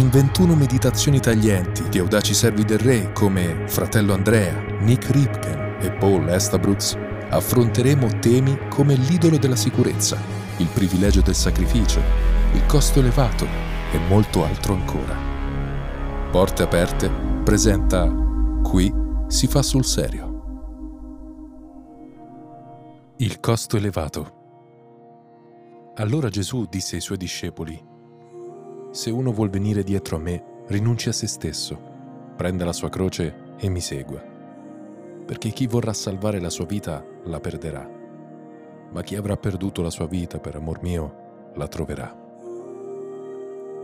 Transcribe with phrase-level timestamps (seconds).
[0.00, 5.90] in 21 meditazioni taglienti di audaci servi del re come Fratello Andrea, Nick Ripken e
[5.92, 6.96] Paul Estabrooks,
[7.28, 10.18] affronteremo temi come l'idolo della sicurezza,
[10.56, 12.00] il privilegio del sacrificio,
[12.54, 13.46] il costo elevato
[13.92, 15.14] e molto altro ancora.
[16.30, 17.10] Porte aperte
[17.44, 18.10] presenta
[18.62, 18.90] Qui
[19.26, 20.28] si fa sul serio.
[23.18, 24.38] Il costo elevato.
[25.96, 27.89] Allora Gesù disse ai suoi discepoli,
[28.92, 31.78] Se uno vuol venire dietro a me, rinunci a se stesso,
[32.34, 34.20] prenda la sua croce e mi segua.
[35.24, 37.88] Perché chi vorrà salvare la sua vita la perderà,
[38.90, 42.28] ma chi avrà perduto la sua vita per amor mio la troverà.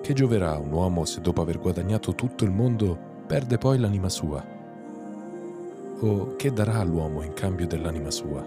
[0.03, 2.99] Che gioverà un uomo se dopo aver guadagnato tutto il mondo
[3.29, 4.45] perde poi l'anima sua?
[6.01, 8.45] O che darà all'uomo in cambio dell'anima sua?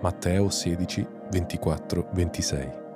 [0.00, 2.88] Matteo 16, 24, 26.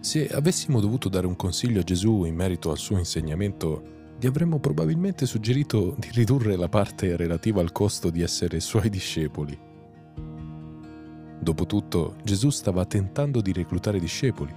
[0.00, 3.82] Se avessimo dovuto dare un consiglio a Gesù in merito al suo insegnamento,
[4.18, 9.58] gli avremmo probabilmente suggerito di ridurre la parte relativa al costo di essere suoi discepoli.
[11.38, 14.54] Dopotutto, Gesù stava tentando di reclutare discepoli.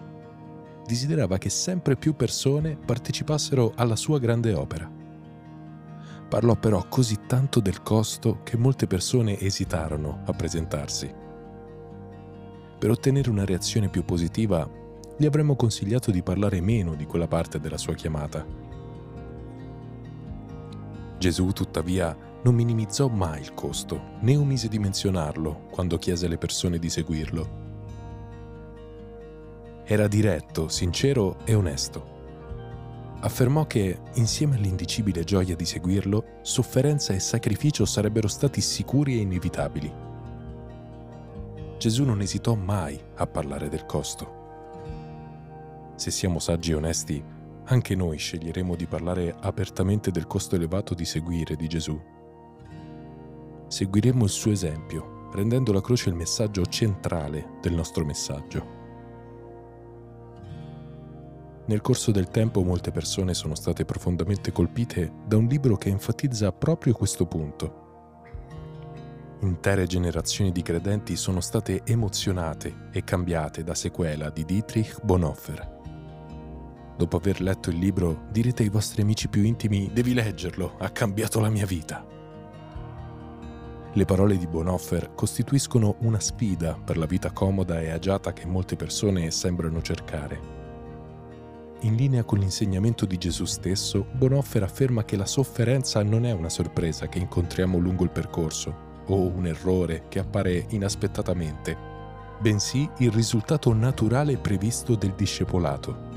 [0.85, 4.89] Desiderava che sempre più persone partecipassero alla sua grande opera.
[6.29, 11.27] Parlò però così tanto del costo che molte persone esitarono a presentarsi.
[12.80, 14.67] Per ottenere una reazione più positiva,
[15.17, 18.45] gli avremmo consigliato di parlare meno di quella parte della sua chiamata.
[21.17, 26.80] Gesù, tuttavia, non minimizzò mai il costo, né omise di menzionarlo quando chiese alle persone
[26.80, 27.67] di seguirlo.
[29.83, 32.17] Era diretto, sincero e onesto.
[33.19, 40.08] Affermò che, insieme all'indicibile gioia di seguirlo, sofferenza e sacrificio sarebbero stati sicuri e inevitabili.
[41.80, 44.38] Gesù non esitò mai a parlare del costo.
[45.95, 47.23] Se siamo saggi e onesti,
[47.64, 51.99] anche noi sceglieremo di parlare apertamente del costo elevato di seguire di Gesù
[53.70, 58.77] seguiremo il suo esempio, rendendo la croce il messaggio centrale del nostro messaggio.
[61.67, 66.52] Nel corso del tempo molte persone sono state profondamente colpite da un libro che enfatizza
[66.52, 67.89] proprio questo punto.
[69.42, 75.77] Intere generazioni di credenti sono state emozionate e cambiate da sequela di Dietrich Bonhoeffer.
[76.98, 81.39] Dopo aver letto il libro direte ai vostri amici più intimi devi leggerlo, ha cambiato
[81.39, 82.05] la mia vita.
[83.94, 88.76] Le parole di Bonhoeffer costituiscono una sfida per la vita comoda e agiata che molte
[88.76, 90.58] persone sembrano cercare.
[91.83, 96.50] In linea con l'insegnamento di Gesù stesso, Bonhoeffer afferma che la sofferenza non è una
[96.50, 101.77] sorpresa che incontriamo lungo il percorso o un errore che appare inaspettatamente,
[102.39, 106.08] bensì il risultato naturale previsto del discepolato.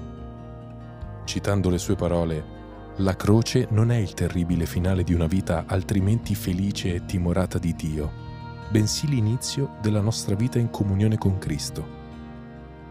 [1.25, 2.61] Citando le sue parole,
[2.97, 7.75] la croce non è il terribile finale di una vita altrimenti felice e timorata di
[7.75, 8.11] Dio,
[8.71, 12.01] bensì l'inizio della nostra vita in comunione con Cristo.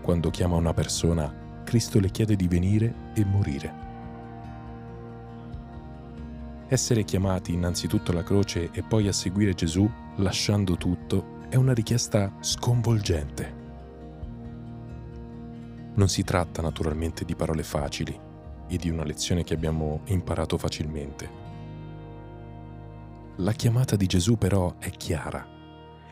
[0.01, 1.31] Quando chiama una persona,
[1.63, 3.91] Cristo le chiede di venire e morire.
[6.71, 12.33] Essere chiamati innanzitutto alla croce e poi a seguire Gesù, lasciando tutto, è una richiesta
[12.39, 13.55] sconvolgente.
[15.95, 18.17] Non si tratta naturalmente di parole facili,
[18.69, 21.29] e di una lezione che abbiamo imparato facilmente.
[23.35, 25.45] La chiamata di Gesù però è chiara.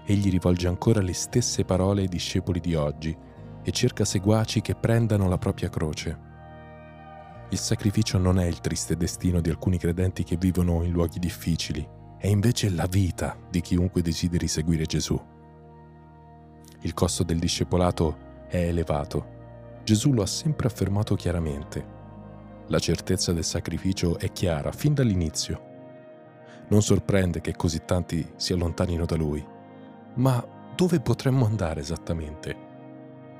[0.03, 3.17] Egli rivolge ancora le stesse parole ai discepoli di oggi
[3.63, 6.27] e cerca seguaci che prendano la propria croce.
[7.49, 11.87] Il sacrificio non è il triste destino di alcuni credenti che vivono in luoghi difficili,
[12.17, 15.19] è invece la vita di chiunque desideri seguire Gesù.
[16.81, 19.37] Il costo del discepolato è elevato.
[19.83, 21.97] Gesù lo ha sempre affermato chiaramente
[22.69, 25.67] la certezza del sacrificio è chiara fin dall'inizio.
[26.67, 29.43] Non sorprende che così tanti si allontanino da lui.
[30.15, 30.45] Ma
[30.75, 32.67] dove potremmo andare esattamente?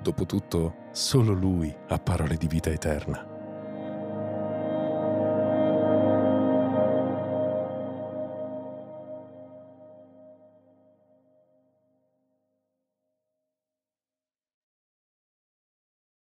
[0.01, 3.28] Dopotutto, solo lui ha parole di vita eterna.